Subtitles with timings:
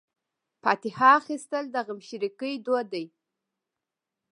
[0.63, 3.05] فاتحه اخیستل د غمشریکۍ دود دی.